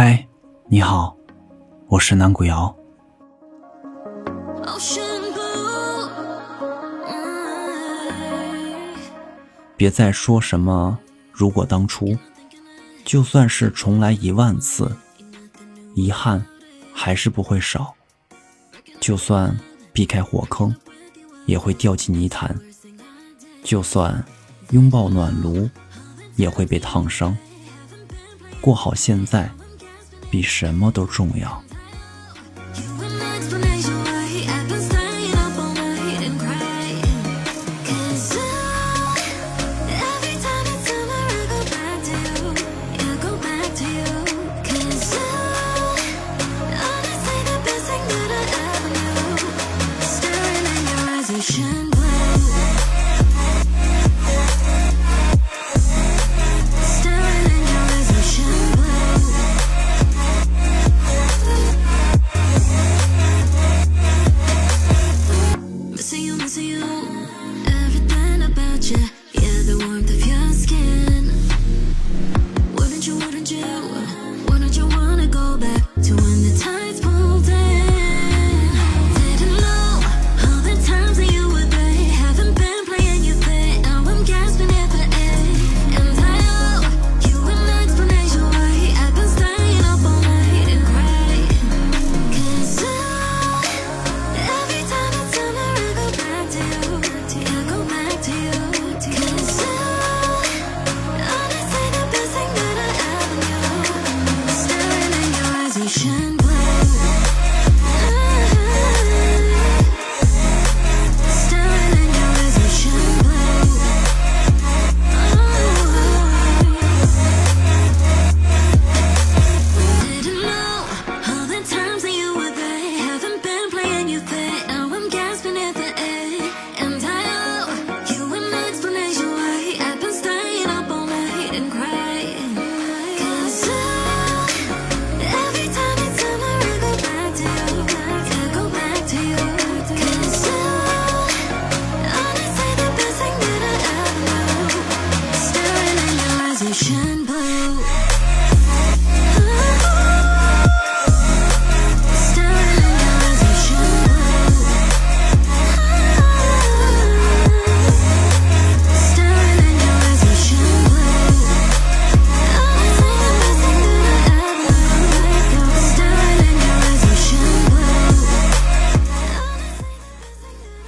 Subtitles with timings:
[0.00, 0.28] 嗨，
[0.68, 1.16] 你好，
[1.88, 2.72] 我是南古瑶。
[9.76, 10.96] 别再说什么
[11.32, 12.16] 如果当初，
[13.04, 14.96] 就算是重来一万次，
[15.96, 16.46] 遗憾
[16.94, 17.92] 还是不会少。
[19.00, 19.58] 就算
[19.92, 20.72] 避开火坑，
[21.44, 22.54] 也会掉进泥潭；
[23.64, 24.24] 就算
[24.70, 25.68] 拥抱暖炉，
[26.36, 27.36] 也会被烫伤。
[28.60, 29.50] 过好现在。
[30.30, 31.62] 比什么都重要。
[66.60, 66.82] you.
[67.66, 68.98] Everything about you,
[69.32, 71.30] yeah, the warmth of your skin.
[72.74, 73.64] Wouldn't you, wouldn't you,
[74.48, 76.87] wouldn't you wanna go back to when the time?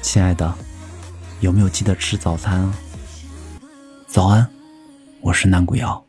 [0.00, 0.52] 亲爱的，
[1.40, 2.74] 有没有记得吃早餐啊？
[4.06, 4.48] 早安，
[5.20, 6.07] 我是南古瑶。